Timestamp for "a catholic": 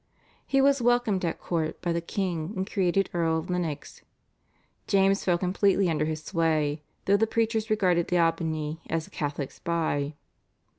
9.05-9.51